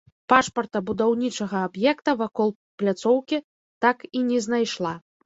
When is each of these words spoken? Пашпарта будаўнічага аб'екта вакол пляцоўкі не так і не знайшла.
Пашпарта 0.31 0.79
будаўнічага 0.87 1.57
аб'екта 1.67 2.15
вакол 2.21 2.49
пляцоўкі 2.83 3.39
не 3.41 3.45
так 3.87 3.97
і 4.23 4.23
не 4.31 4.39
знайшла. 4.49 4.95